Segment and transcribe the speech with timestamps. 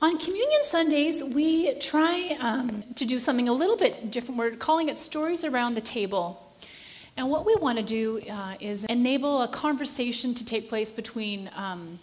[0.00, 4.38] On Communion Sundays, we try um, to do something a little bit different.
[4.38, 6.40] We're calling it Stories Around the Table.
[7.16, 11.50] And what we want to do uh, is enable a conversation to take place between
[11.56, 11.98] um,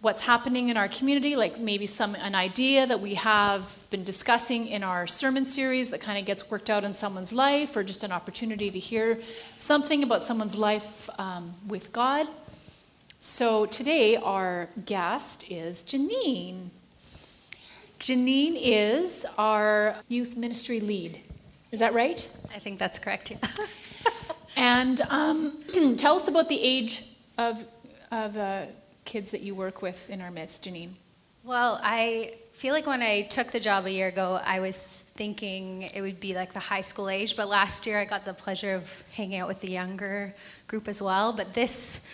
[0.00, 4.66] what's happening in our community, like maybe some an idea that we have been discussing
[4.66, 8.02] in our sermon series that kind of gets worked out in someone's life, or just
[8.02, 9.20] an opportunity to hear
[9.60, 12.26] something about someone's life um, with God.
[13.20, 16.70] So today, our guest is Janine.
[18.00, 21.18] Janine is our youth ministry lead.
[21.72, 22.36] Is that right?
[22.54, 23.38] I think that's correct, yeah.
[24.56, 25.64] and um,
[25.96, 27.02] tell us about the age
[27.36, 27.64] of,
[28.10, 28.66] of uh,
[29.04, 30.90] kids that you work with in our midst, Janine.
[31.42, 34.80] Well, I feel like when I took the job a year ago, I was
[35.16, 38.34] thinking it would be like the high school age, but last year I got the
[38.34, 40.32] pleasure of hanging out with the younger
[40.68, 41.32] group as well.
[41.32, 42.06] But this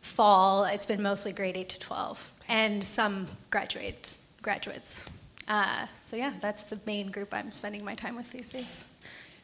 [0.00, 4.26] fall, it's been mostly grade 8 to 12 and some graduates.
[4.42, 5.08] graduates.
[5.48, 8.84] Uh, so yeah, that's the main group I'm spending my time with these days.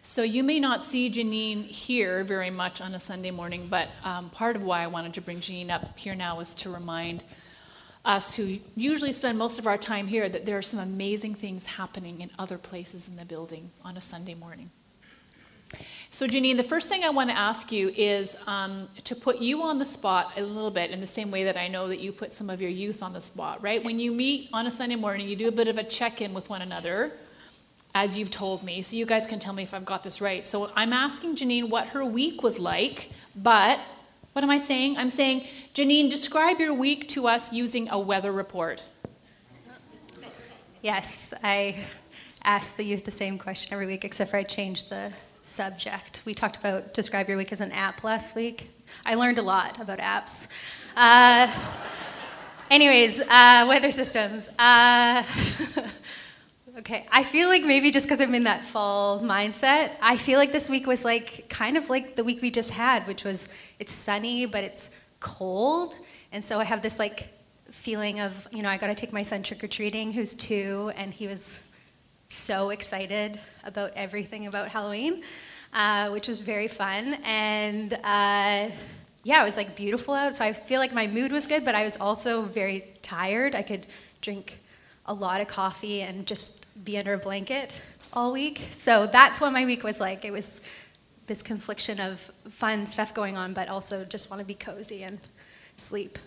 [0.02, 4.28] So you may not see Janine here very much on a Sunday morning, but um,
[4.28, 7.24] part of why I wanted to bring Janine up here now is to remind
[8.04, 11.64] us who usually spend most of our time here that there are some amazing things
[11.64, 14.70] happening in other places in the building on a Sunday morning.
[16.14, 19.64] So, Janine, the first thing I want to ask you is um, to put you
[19.64, 22.12] on the spot a little bit in the same way that I know that you
[22.12, 23.82] put some of your youth on the spot, right?
[23.82, 26.32] When you meet on a Sunday morning, you do a bit of a check in
[26.32, 27.10] with one another,
[27.96, 30.46] as you've told me, so you guys can tell me if I've got this right.
[30.46, 33.80] So, I'm asking Janine what her week was like, but
[34.34, 34.96] what am I saying?
[34.96, 35.40] I'm saying,
[35.74, 38.84] Janine, describe your week to us using a weather report.
[40.80, 41.74] Yes, I
[42.44, 45.12] ask the youth the same question every week, except for I changed the
[45.44, 46.22] subject.
[46.24, 48.70] We talked about describe your week as an app last week.
[49.04, 50.48] I learned a lot about apps.
[50.96, 51.52] Uh,
[52.70, 54.48] anyways, uh, weather systems.
[54.58, 55.22] Uh,
[56.78, 60.52] okay, I feel like maybe just because I'm in that fall mindset, I feel like
[60.52, 63.48] this week was like kind of like the week we just had, which was
[63.78, 64.90] it's sunny but it's
[65.20, 65.94] cold,
[66.32, 67.28] and so I have this like
[67.70, 70.90] feeling of you know I got to take my son trick or treating, who's two,
[70.96, 71.60] and he was
[72.34, 75.22] so excited about everything about Halloween,
[75.72, 77.14] uh, which was very fun.
[77.24, 78.70] And uh,
[79.24, 80.36] yeah, it was like beautiful out.
[80.36, 83.54] So I feel like my mood was good, but I was also very tired.
[83.54, 83.86] I could
[84.20, 84.58] drink
[85.06, 87.80] a lot of coffee and just be under a blanket
[88.12, 88.60] all week.
[88.72, 90.24] So that's what my week was like.
[90.24, 90.60] It was
[91.26, 92.20] this confliction of
[92.50, 95.18] fun stuff going on, but also just want to be cozy and
[95.76, 96.18] sleep.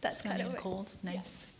[0.00, 0.90] That's Sunny kind of cold.
[1.02, 1.53] Nice.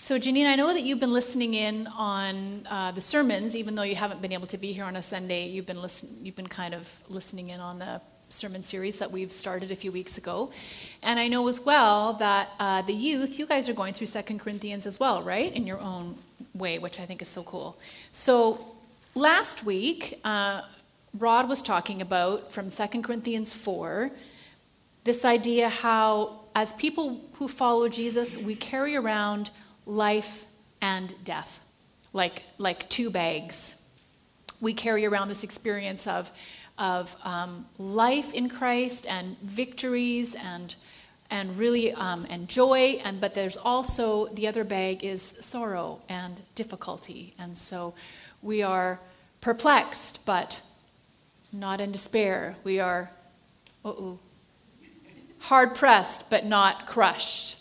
[0.00, 3.82] So, Janine, I know that you've been listening in on uh, the sermons, even though
[3.82, 5.46] you haven't been able to be here on a Sunday.
[5.48, 8.00] You've been listen- You've been kind of listening in on the
[8.30, 10.52] sermon series that we've started a few weeks ago,
[11.02, 14.38] and I know as well that uh, the youth, you guys are going through Second
[14.40, 15.52] Corinthians as well, right?
[15.52, 16.16] In your own
[16.54, 17.76] way, which I think is so cool.
[18.10, 18.58] So,
[19.14, 20.62] last week, uh,
[21.18, 24.12] Rod was talking about from Second Corinthians four,
[25.04, 29.50] this idea how as people who follow Jesus, we carry around
[29.90, 30.46] life
[30.80, 31.60] and death,
[32.12, 33.82] like, like two bags.
[34.60, 36.30] We carry around this experience of,
[36.78, 40.74] of um, life in Christ and victories and,
[41.28, 46.40] and really um, and joy, and, but there's also the other bag is sorrow and
[46.54, 47.34] difficulty.
[47.38, 47.94] And so
[48.42, 49.00] we are
[49.40, 50.60] perplexed, but
[51.52, 52.54] not in despair.
[52.62, 53.10] We are,
[55.40, 57.59] hard pressed, but not crushed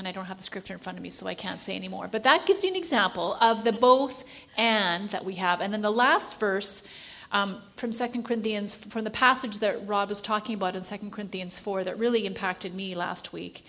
[0.00, 2.08] and I don't have the scripture in front of me, so I can't say anymore.
[2.10, 4.24] But that gives you an example of the both
[4.56, 5.60] and that we have.
[5.60, 6.92] And then the last verse
[7.30, 11.58] um, from Second Corinthians, from the passage that Rob was talking about in Second Corinthians
[11.58, 13.64] 4 that really impacted me last week.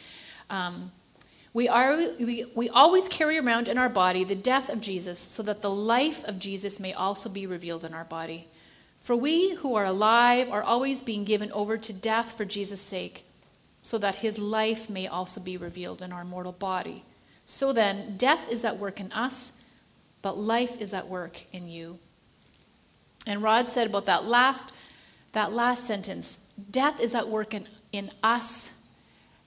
[0.49, 0.91] Um,
[1.53, 5.43] we, are, we, we always carry around in our body the death of Jesus so
[5.43, 8.47] that the life of Jesus may also be revealed in our body.
[9.01, 13.25] For we who are alive are always being given over to death for Jesus' sake
[13.81, 17.03] so that his life may also be revealed in our mortal body.
[17.45, 19.69] So then, death is at work in us,
[20.21, 21.99] but life is at work in you.
[23.25, 24.77] And Rod said about that last,
[25.33, 28.89] that last sentence death is at work in, in us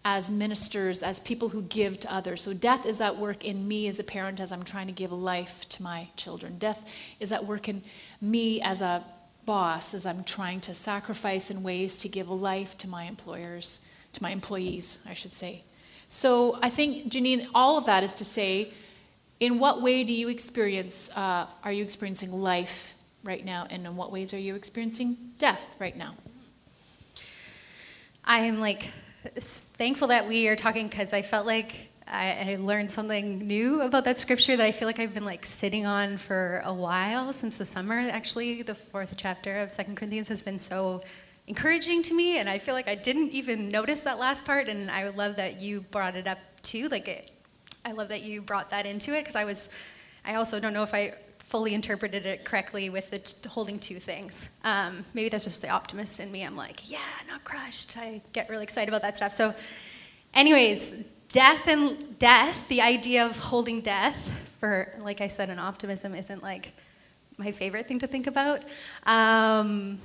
[0.04, 2.42] as ministers, as people who give to others.
[2.42, 5.12] So death is at work in me as a parent as I'm trying to give
[5.12, 6.58] life to my children.
[6.58, 6.86] Death
[7.20, 7.82] is at work in
[8.20, 9.02] me as a
[9.46, 14.22] boss as I'm trying to sacrifice in ways to give life to my employers to
[14.22, 15.62] my employees, I should say.
[16.08, 18.72] So I think, Janine, all of that is to say,
[19.40, 22.94] in what way do you experience, uh, are you experiencing life
[23.25, 26.14] right now, and in what ways are you experiencing death right now?
[28.25, 28.90] I am like
[29.37, 34.05] thankful that we are talking because I felt like I, I learned something new about
[34.05, 37.56] that scripture that I feel like I've been like sitting on for a while since
[37.56, 37.99] the summer.
[37.99, 41.02] Actually, the fourth chapter of Second Corinthians has been so
[41.46, 44.91] encouraging to me, and I feel like I didn't even notice that last part, and
[44.91, 46.88] I love that you brought it up too.
[46.88, 47.31] Like, it,
[47.85, 49.70] I love that you brought that into it because I was,
[50.25, 53.96] I also don't know if I fully interpreted it correctly with the t- holding two
[53.96, 54.49] things.
[54.64, 56.43] Um, maybe that's just the optimist in me.
[56.43, 56.99] I'm like, yeah,
[57.29, 57.99] not crushed.
[57.99, 59.35] I get really excited about that stuff.
[59.35, 59.55] So,
[60.32, 64.17] anyways, death and death, the idea of holding death,
[64.58, 66.73] for like I said, an optimism isn't like
[67.37, 68.62] my favorite thing to think about.
[69.05, 69.99] Um,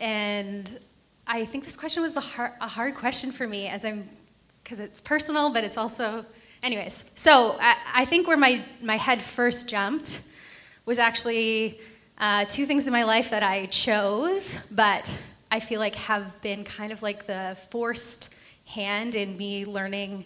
[0.00, 0.80] and
[1.26, 4.08] I think this question was hard, a hard question for me as I'm,
[4.64, 6.24] because it's personal, but it's also,
[6.62, 7.12] anyways.
[7.14, 10.22] So I, I, think where my, my head first jumped
[10.86, 11.78] was actually
[12.18, 15.14] uh, two things in my life that I chose, but
[15.52, 20.24] I feel like have been kind of like the forced hand in me learning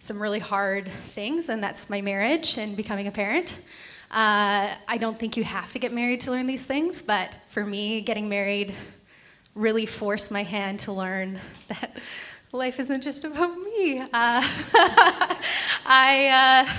[0.00, 3.64] some really hard things, and that's my marriage and becoming a parent.
[4.10, 7.64] Uh, I don't think you have to get married to learn these things, but for
[7.64, 8.74] me, getting married
[9.56, 11.90] really forced my hand to learn that
[12.52, 14.00] life isn't just about me.
[14.00, 14.06] Uh,
[15.86, 16.72] I, uh,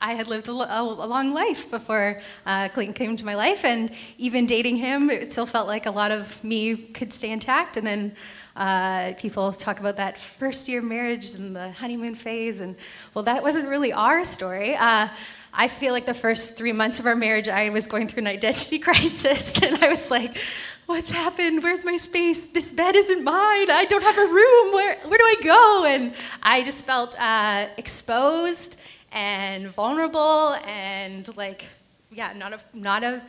[0.00, 3.90] I had lived a, a, long life before uh, Clayton came into my life, and
[4.16, 7.76] even dating him, it still felt like a lot of me could stay intact.
[7.76, 8.16] And then
[8.54, 12.76] uh, people talk about that first year marriage and the honeymoon phase, and
[13.12, 14.76] well, that wasn't really our story.
[14.76, 15.08] Uh,
[15.52, 18.28] I feel like the first three months of our marriage, I was going through an
[18.28, 20.36] identity crisis, and I was like,
[20.88, 21.62] what's happened?
[21.62, 22.46] Where's my space?
[22.46, 23.70] This bed isn't mine.
[23.70, 24.72] I don't have a room.
[24.72, 25.84] Where, where do I go?
[25.86, 28.80] And I just felt uh, exposed
[29.12, 31.66] and vulnerable and like,
[32.10, 33.22] yeah, not a, not a,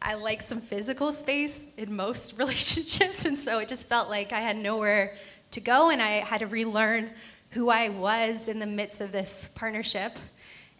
[0.00, 3.26] I like some physical space in most relationships.
[3.26, 5.14] And so it just felt like I had nowhere
[5.50, 7.10] to go and I had to relearn
[7.50, 10.12] who I was in the midst of this partnership.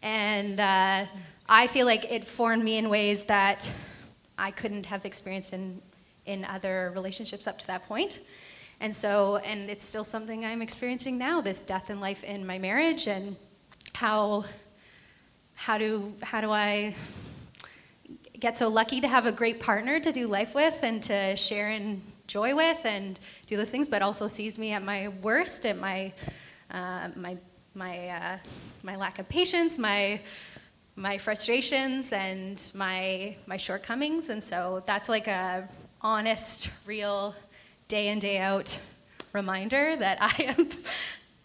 [0.02, 1.05] And uh,
[1.47, 3.70] I feel like it formed me in ways that
[4.38, 5.82] I couldn't have experienced in
[6.30, 8.20] in other relationships up to that point.
[8.80, 12.58] And so, and it's still something I'm experiencing now this death and life in my
[12.58, 13.36] marriage, and
[13.94, 14.44] how,
[15.54, 16.94] how, do, how do I
[18.38, 21.70] get so lucky to have a great partner to do life with and to share
[21.70, 25.78] in joy with and do those things, but also sees me at my worst, at
[25.78, 26.12] my,
[26.70, 27.36] uh, my,
[27.74, 28.38] my, uh,
[28.82, 30.20] my lack of patience, my
[30.96, 35.66] my frustrations and my my shortcomings and so that's like a
[36.02, 37.35] honest, real,
[37.88, 38.79] day in, day out
[39.32, 40.70] reminder that I am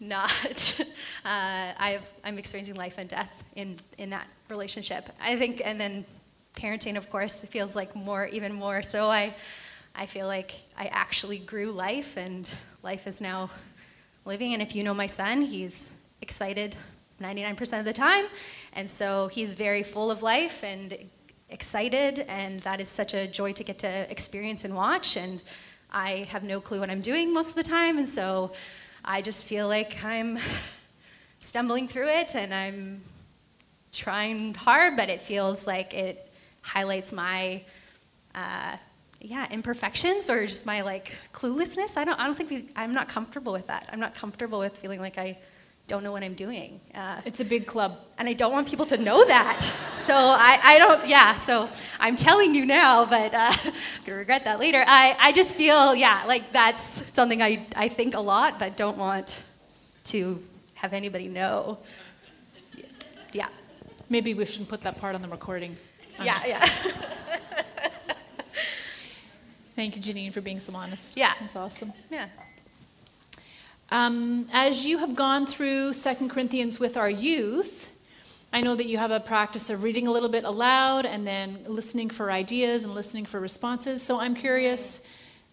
[0.00, 0.80] not,
[1.24, 5.08] uh, i am experiencing life and death in, in that relationship.
[5.20, 6.04] I think, and then
[6.56, 9.10] parenting, of course, feels like more, even more so.
[9.10, 9.34] I,
[9.94, 12.48] I feel like I actually grew life, and
[12.82, 13.50] life is now
[14.24, 14.52] living.
[14.52, 16.76] And if you know my son, he's excited
[17.20, 18.26] 99% of the time.
[18.72, 20.96] And so he's very full of life and
[21.50, 25.16] excited, and that is such a joy to get to experience and watch.
[25.16, 25.40] And
[25.90, 28.52] I have no clue what I'm doing most of the time, and so
[29.04, 30.38] I just feel like I'm
[31.40, 33.02] stumbling through it and I'm
[33.92, 36.30] trying hard, but it feels like it
[36.62, 37.62] highlights my.
[38.34, 38.76] Uh,
[39.18, 41.96] yeah, imperfections or just my like cluelessness.
[41.96, 42.20] I don't.
[42.20, 43.88] I don't think we, I'm not comfortable with that.
[43.92, 45.38] I'm not comfortable with feeling like I
[45.88, 46.80] don't know what I'm doing.
[46.94, 47.98] Uh, it's a big club.
[48.18, 49.60] And I don't want people to know that.
[49.98, 51.68] So I, I don't, yeah, so
[52.00, 53.72] I'm telling you now, but uh, I'm
[54.04, 54.84] gonna regret that later.
[54.86, 58.98] I, I just feel, yeah, like that's something I, I think a lot, but don't
[58.98, 59.42] want
[60.04, 60.42] to
[60.74, 61.78] have anybody know.
[63.32, 63.48] Yeah.
[64.08, 65.76] Maybe we shouldn't put that part on the recording.
[66.18, 66.60] I'm yeah, yeah.
[69.76, 71.16] Thank you, Janine, for being so honest.
[71.16, 71.32] Yeah.
[71.40, 71.92] That's awesome.
[72.10, 72.26] Yeah.
[73.90, 77.92] Um, as you have gone through Second Corinthians with our youth,
[78.52, 81.58] I know that you have a practice of reading a little bit aloud and then
[81.66, 84.02] listening for ideas and listening for responses.
[84.02, 85.08] So I'm curious,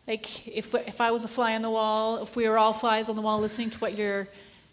[0.08, 3.08] like if if I was a fly on the wall, if we were all flies
[3.08, 4.28] on the wall, listening to what you're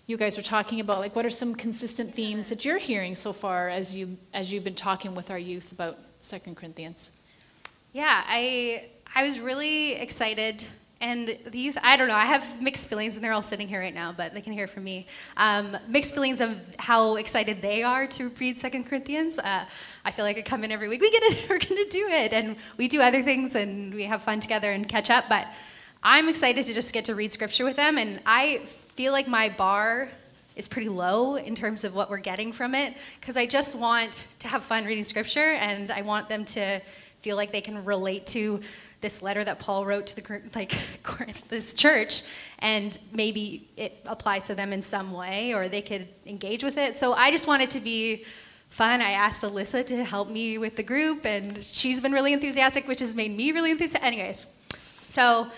[0.07, 3.33] you guys are talking about, like what are some consistent themes that you're hearing so
[3.33, 7.21] far as you as you've been talking with our youth about Second Corinthians?
[7.93, 10.65] Yeah, I I was really excited
[11.01, 13.81] and the youth, I don't know, I have mixed feelings, and they're all sitting here
[13.81, 15.07] right now, but they can hear from me.
[15.39, 19.39] Um, mixed feelings of how excited they are to read Second Corinthians.
[19.39, 19.65] Uh,
[20.05, 22.35] I feel like I come in every week, we get it, we're gonna do it,
[22.35, 25.47] and we do other things, and we have fun together and catch up, but
[26.03, 29.49] I'm excited to just get to read scripture with them, and I feel like my
[29.49, 30.09] bar
[30.55, 34.27] is pretty low in terms of what we're getting from it, because I just want
[34.41, 36.81] to have fun reading scripture, and I want them to
[37.21, 38.61] feel like they can relate to
[39.01, 40.73] this letter that Paul wrote to the like
[41.49, 42.23] this church,
[42.59, 46.97] and maybe it applies to them in some way, or they could engage with it.
[46.99, 48.25] So I just wanted to be
[48.69, 49.01] fun.
[49.01, 53.01] I asked Alyssa to help me with the group, and she's been really enthusiastic, which
[53.01, 54.07] has made me really enthusiastic.
[54.07, 55.49] Anyways, so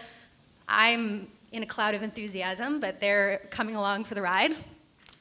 [0.68, 4.56] I'm in a cloud of enthusiasm, but they're coming along for the ride.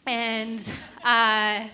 [0.07, 0.71] And
[1.03, 1.67] uh,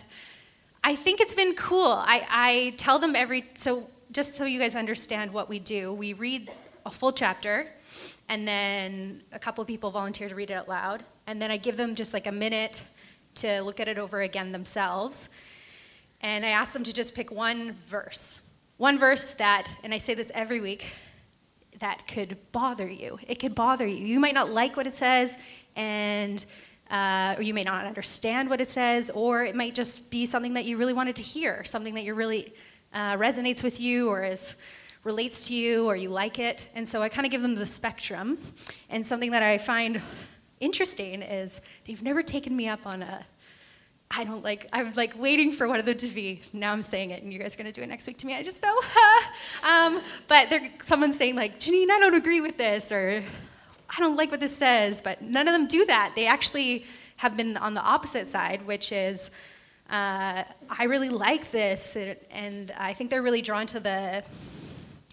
[0.83, 1.91] I think it's been cool.
[1.91, 6.13] I, I tell them every, so just so you guys understand what we do, we
[6.13, 6.49] read
[6.85, 7.67] a full chapter,
[8.29, 11.03] and then a couple of people volunteer to read it out loud.
[11.25, 12.81] And then I give them just like a minute
[13.35, 15.29] to look at it over again themselves.
[16.21, 18.41] And I ask them to just pick one verse.
[18.77, 20.85] One verse that, and I say this every week,
[21.79, 23.19] that could bother you.
[23.27, 24.05] It could bother you.
[24.05, 25.37] You might not like what it says,
[25.75, 26.43] and
[26.89, 30.53] uh, or you may not understand what it says, or it might just be something
[30.53, 32.53] that you really wanted to hear, something that you're really
[32.97, 34.55] uh, resonates with you, or is
[35.03, 36.67] relates to you, or you like it.
[36.73, 38.39] And so I kind of give them the spectrum.
[38.89, 40.01] And something that I find
[40.59, 43.25] interesting is they've never taken me up on a
[44.09, 47.11] I don't like, I'm like waiting for one of them to be, now I'm saying
[47.11, 48.73] it and you guys are gonna do it next week to me, I just know.
[49.69, 50.47] um, but
[50.83, 53.21] someone's saying like, Janine, I don't agree with this, or
[53.89, 56.13] I don't like what this says, but none of them do that.
[56.15, 56.85] They actually
[57.17, 59.29] have been on the opposite side, which is,
[59.89, 61.96] uh, I really like this,
[62.32, 64.24] and I think they're really drawn to the,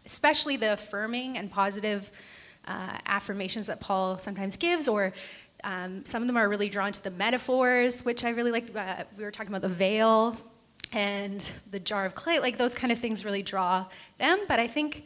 [0.04, 2.10] especially the affirming and positive
[2.66, 5.12] uh, affirmations that Paul sometimes gives, or
[5.62, 8.74] um, some of them are really drawn to the metaphors, which I really like.
[8.74, 10.36] Uh, we were talking about the veil
[10.92, 11.40] and
[11.70, 13.86] the jar of clay, like those kind of things really draw
[14.18, 14.40] them.
[14.46, 15.04] But I think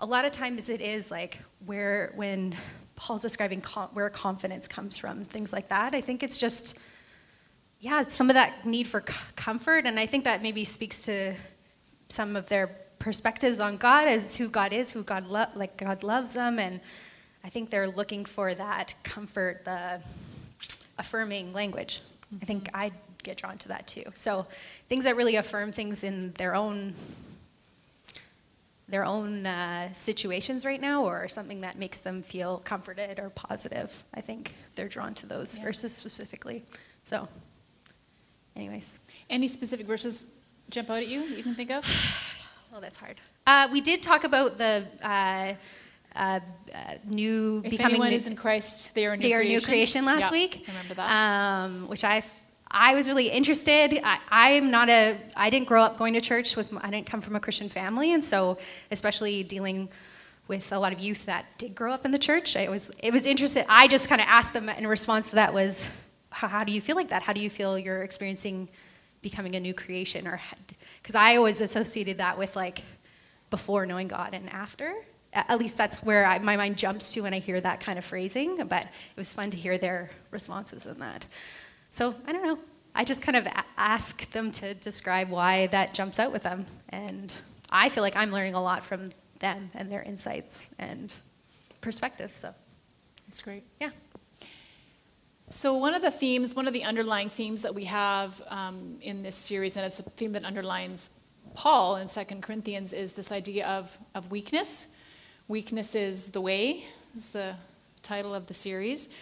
[0.00, 2.54] a lot of times it is like where, when
[2.96, 5.94] Paul's describing com- where confidence comes from, things like that.
[5.94, 6.80] I think it's just,
[7.80, 9.00] yeah, some of that need for
[9.36, 9.86] comfort.
[9.86, 11.34] And I think that maybe speaks to
[12.08, 12.68] some of their
[12.98, 16.80] perspectives on God as who God is, who God lo- like God loves them, and
[17.44, 20.00] I think they're looking for that comfort, the
[20.98, 22.02] affirming language.
[22.42, 22.90] I think I
[23.22, 24.04] get drawn to that too.
[24.14, 24.46] So
[24.88, 26.94] things that really affirm things in their own
[28.88, 34.02] their own uh, situations right now, or something that makes them feel comforted or positive.
[34.14, 35.64] I think they're drawn to those yeah.
[35.64, 36.64] verses specifically.
[37.04, 37.28] So,
[38.58, 38.98] anyways,
[39.30, 40.36] any specific verses
[40.68, 41.84] jump out at you that you can think of?
[42.70, 43.16] well, that's hard.
[43.46, 44.84] Uh, we did talk about the.
[45.02, 45.54] Uh,
[46.16, 46.40] uh,
[46.74, 49.46] uh, new if becoming anyone new, is in Christ, they are new they creation.
[49.46, 50.64] are new creation last yeah, week.
[50.66, 51.64] Remember that?
[51.64, 52.24] Um, which I
[52.70, 54.00] I was really interested.
[54.02, 57.20] I, am not a I didn't grow up going to church with I didn't come
[57.20, 58.58] from a Christian family, and so
[58.90, 59.88] especially dealing
[60.48, 63.12] with a lot of youth that did grow up in the church, it was it
[63.12, 63.64] was interesting.
[63.68, 65.90] I just kind of asked them in response to that was,
[66.30, 67.22] how, how do you feel like that?
[67.22, 68.68] How do you feel you're experiencing
[69.22, 70.40] becoming a new creation, or
[71.02, 72.82] because I always associated that with like
[73.50, 74.94] before knowing God and after
[75.32, 78.04] at least that's where I, my mind jumps to when I hear that kind of
[78.04, 78.56] phrasing.
[78.66, 81.26] But it was fun to hear their responses in that.
[81.90, 82.58] So I don't know.
[82.94, 87.32] I just kind of asked them to describe why that jumps out with them, and
[87.70, 91.12] I feel like I'm learning a lot from them and their insights and
[91.80, 92.34] perspectives.
[92.34, 92.54] So
[93.28, 93.62] that's great.
[93.80, 93.90] Yeah.
[95.50, 99.22] So one of the themes, one of the underlying themes that we have um, in
[99.22, 101.20] this series, and it's a theme that underlines
[101.54, 104.94] Paul in Second Corinthians, is this idea of, of weakness
[105.48, 106.84] Weakness is the Way,
[107.16, 107.54] is the
[108.02, 109.14] title of the series.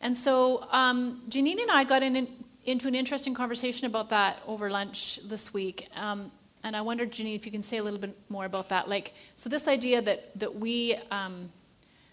[0.00, 2.28] And so um, Janine and I got in, in,
[2.64, 5.88] into an interesting conversation about that over lunch this week.
[5.94, 6.32] Um,
[6.64, 8.88] and I wondered, Janine, if you can say a little bit more about that.
[8.88, 11.48] Like, so this idea that, that we, um,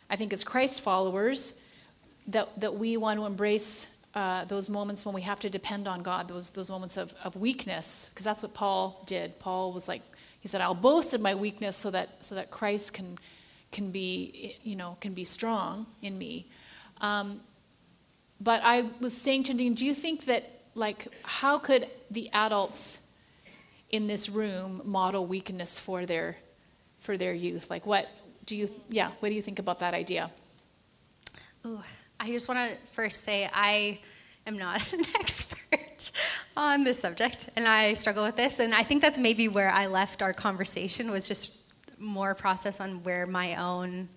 [0.07, 1.64] I think as Christ followers,
[2.27, 6.01] that, that we want to embrace uh, those moments when we have to depend on
[6.01, 9.38] God, those, those moments of, of weakness, because that's what Paul did.
[9.39, 10.01] Paul was like,
[10.39, 13.17] he said, I'll boast in my weakness so that, so that Christ can
[13.72, 16.46] can be, you know, can be strong in me.
[17.01, 17.41] Um,
[18.39, 20.44] but I was saying to Dean, do you think that,
[20.75, 23.13] like, how could the adults
[23.89, 26.38] in this room model weakness for their,
[27.00, 27.70] for their youth?
[27.70, 28.08] Like, what
[28.46, 30.32] do you, yeah, what do you think about that idea?
[32.19, 34.00] I just want to first say I
[34.48, 36.12] am not an expert
[36.55, 39.88] on this subject, and I struggle with this, and I think that's maybe where I
[39.88, 44.10] left our conversation was just more process on where my own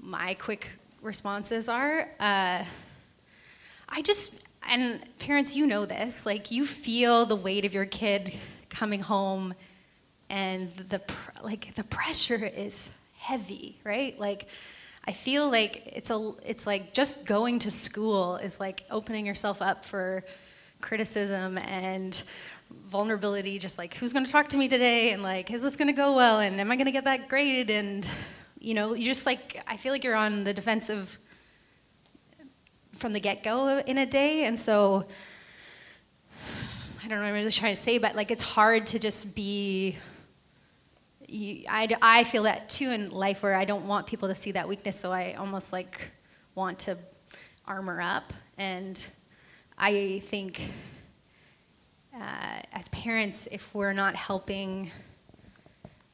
[0.00, 0.68] my quick
[1.02, 2.08] responses are.
[2.20, 2.62] Uh,
[3.88, 6.24] I just and parents, you know this.
[6.26, 8.34] Like you feel the weight of your kid
[8.70, 9.54] coming home,
[10.30, 11.00] and the
[11.42, 14.18] like the pressure is heavy, right?
[14.18, 14.48] Like.
[15.08, 19.62] I feel like it's a it's like just going to school is like opening yourself
[19.62, 20.22] up for
[20.82, 22.22] criticism and
[22.86, 25.88] vulnerability, just like who's going to talk to me today, and like is this going
[25.88, 28.06] to go well, and am I going to get that grade, and
[28.60, 31.16] You know, you just like, I feel like you're on the defensive
[32.96, 34.46] from the get go in a day.
[34.46, 35.06] And so,
[36.98, 39.36] I don't know what I'm really trying to say, but like it's hard to just
[39.36, 39.96] be.
[41.30, 44.52] You, I, I feel that too in life where I don't want people to see
[44.52, 46.10] that weakness, so I almost like
[46.54, 46.96] want to
[47.66, 48.32] armor up.
[48.56, 48.98] And
[49.76, 50.62] I think
[52.14, 54.90] uh, as parents, if we're not helping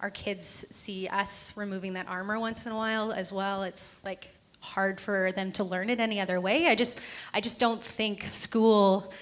[0.01, 4.29] our kids see us removing that armor once in a while as well, it's like
[4.59, 6.67] hard for them to learn it any other way.
[6.67, 7.01] I just,
[7.33, 9.13] I just don't think school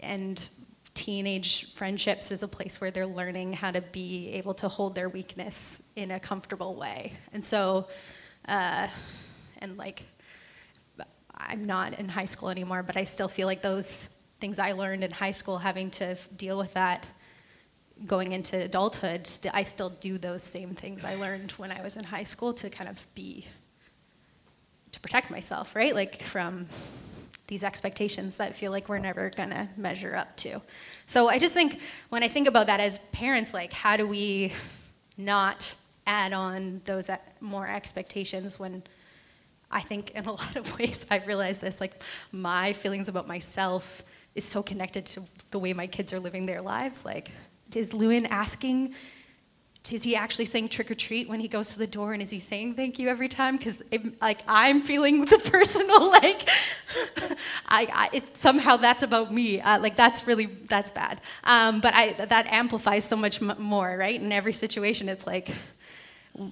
[0.00, 0.46] and
[0.94, 5.08] teenage friendships is a place where they're learning how to be able to hold their
[5.08, 7.12] weakness in a comfortable way.
[7.32, 7.88] And so,
[8.48, 8.88] uh,
[9.58, 10.04] and like,
[11.34, 14.08] I'm not in high school anymore, but I still feel like those
[14.40, 17.06] things I learned in high school, having to deal with that
[18.06, 21.96] going into adulthood, st- I still do those same things I learned when I was
[21.96, 23.46] in high school to kind of be,
[24.92, 25.94] to protect myself, right?
[25.94, 26.66] Like from
[27.50, 30.62] these expectations that feel like we're never gonna measure up to.
[31.06, 34.52] So I just think when I think about that as parents, like how do we
[35.18, 35.74] not
[36.06, 38.84] add on those more expectations when
[39.68, 44.04] I think in a lot of ways I've realized this, like my feelings about myself
[44.36, 47.04] is so connected to the way my kids are living their lives.
[47.04, 47.30] Like,
[47.74, 48.94] is Lewin asking,
[49.90, 52.30] is he actually saying trick or treat when he goes to the door and is
[52.30, 53.56] he saying thank you every time?
[53.56, 53.82] Because
[54.20, 56.48] like I'm feeling the personal like,
[57.68, 59.60] I, I it, somehow that's about me.
[59.60, 61.20] Uh, like that's really that's bad.
[61.44, 64.20] Um, but I that amplifies so much m- more, right?
[64.20, 65.48] In every situation, it's like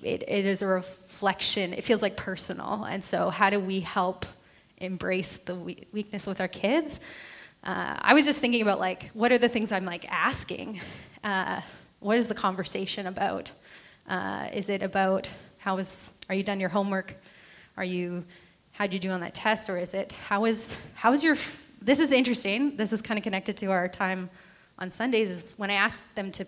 [0.03, 1.73] it, it is a reflection.
[1.73, 2.85] It feels like personal.
[2.85, 4.27] And so, how do we help
[4.79, 6.99] embrace the we- weakness with our kids?
[7.63, 10.81] Uh, I was just thinking about like, what are the things I'm like asking?
[11.23, 11.61] Uh,
[12.01, 13.53] what is the conversation about?
[14.09, 15.29] Uh, is it about
[15.59, 16.13] how is?
[16.29, 17.15] Are you done your homework?
[17.77, 18.25] Are you?
[18.73, 19.69] How'd you do on that test?
[19.69, 21.37] Or is it how is how is your?
[21.81, 22.77] This is interesting.
[22.77, 24.31] This is kind of connected to our time
[24.79, 25.31] on Sundays.
[25.31, 26.47] Is when I ask them to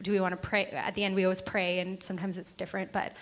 [0.00, 2.92] do we want to pray at the end we always pray and sometimes it's different
[2.92, 3.12] but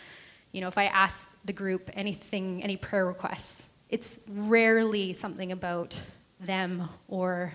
[0.52, 6.00] you know if i ask the group anything any prayer requests it's rarely something about
[6.40, 7.54] them or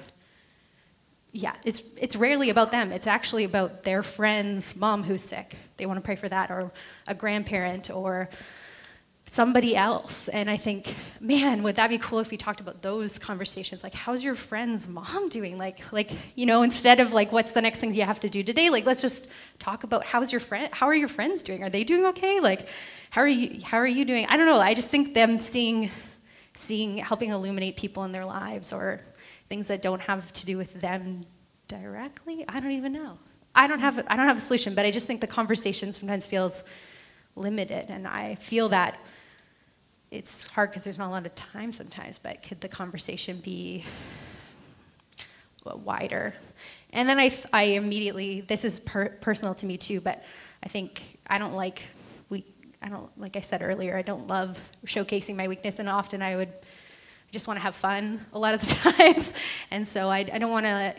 [1.32, 5.86] yeah it's it's rarely about them it's actually about their friend's mom who's sick they
[5.86, 6.72] want to pray for that or
[7.08, 8.30] a grandparent or
[9.30, 10.28] somebody else.
[10.28, 13.84] And I think, man, would that be cool if we talked about those conversations?
[13.84, 15.58] Like, how's your friend's mom doing?
[15.58, 18.44] Like, like you know, instead of like, what's the next thing you have to do
[18.44, 18.72] today?
[18.72, 20.70] Like, let's just talk about how's your friend?
[20.74, 21.63] How are your friends doing?
[21.63, 22.39] Are they doing okay?
[22.39, 22.68] Like,
[23.12, 23.62] how are you?
[23.63, 24.26] How are you doing?
[24.30, 24.60] I don't know.
[24.60, 25.92] I just think them seeing,
[26.56, 29.02] seeing, helping illuminate people in their lives or
[29.49, 31.25] things that don't have to do with them
[31.67, 32.45] directly.
[32.47, 33.17] I don't even know.
[33.55, 34.05] I don't have.
[34.07, 36.63] I don't have a solution, but I just think the conversation sometimes feels
[37.35, 38.99] limited, and I feel that
[40.12, 43.83] it's hard because there's not a lot of time sometimes, but could the conversation be
[45.63, 46.33] wider?
[46.91, 50.23] And then I, I immediately, this is per, personal to me too, but
[50.63, 51.83] I think I don't like,
[52.29, 52.43] we,
[52.81, 56.35] I don't, like I said earlier, I don't love showcasing my weakness, and often I
[56.35, 56.49] would
[57.32, 59.34] just want to have fun a lot of the times.
[59.72, 60.96] And so I, I don't want to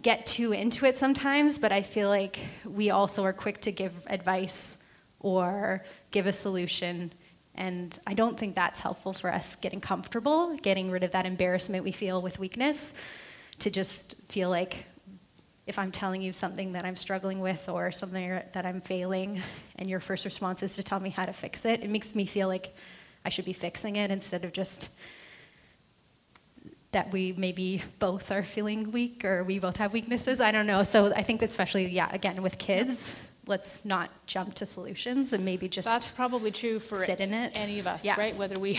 [0.00, 3.92] get too into it sometimes, but I feel like we also are quick to give
[4.06, 4.84] advice
[5.20, 7.12] or give a solution
[7.54, 11.84] and I don't think that's helpful for us getting comfortable, getting rid of that embarrassment
[11.84, 12.94] we feel with weakness,
[13.58, 14.86] to just feel like
[15.66, 19.40] if I'm telling you something that I'm struggling with or something that I'm failing,
[19.76, 22.24] and your first response is to tell me how to fix it, it makes me
[22.24, 22.74] feel like
[23.24, 24.90] I should be fixing it instead of just
[26.92, 30.40] that we maybe both are feeling weak or we both have weaknesses.
[30.40, 30.82] I don't know.
[30.82, 33.14] So I think especially, yeah, again, with kids,
[33.46, 37.52] let's not jump to solutions and maybe just That's probably true for sit in it.
[37.54, 38.14] any of us, Yeah.
[38.18, 38.36] right?
[38.36, 38.78] Whether we,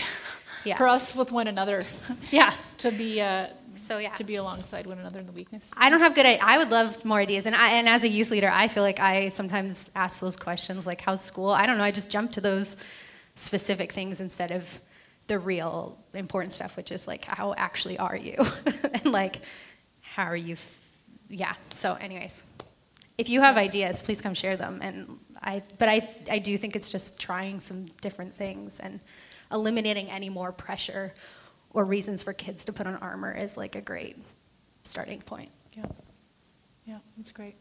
[0.64, 0.76] Yeah.
[0.78, 1.84] for us with one another,
[2.30, 2.54] yeah.
[2.78, 4.14] to be uh, So yeah.
[4.14, 5.70] to be alongside one another in the weakness.
[5.76, 6.24] I don't have good.
[6.24, 8.84] I I would love more ideas, and I, and as a youth leader, I feel
[8.84, 11.84] like I sometimes ask those questions like, "How's school?" I don't know.
[11.84, 12.76] I just jump to those
[13.34, 14.80] specific things instead of
[15.26, 18.36] the real important stuff, which is like, "How actually are you?"
[18.94, 19.40] and like,
[20.00, 20.78] "How are you?" F-?
[21.28, 21.54] Yeah.
[21.70, 22.46] So, anyways,
[23.18, 24.80] if you have ideas, please come share them.
[24.82, 29.00] And I, but I, I do think it's just trying some different things and
[29.52, 31.14] eliminating any more pressure
[31.70, 34.16] or reasons for kids to put on armor is like a great
[34.84, 35.50] starting point.
[35.72, 35.86] Yeah,
[36.86, 37.56] yeah, that's great.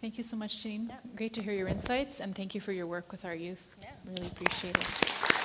[0.00, 0.90] Thank you so much, Janine.
[1.14, 3.76] Great to hear your insights, and thank you for your work with our youth.
[3.80, 3.88] Yeah.
[4.06, 5.35] Really appreciate it.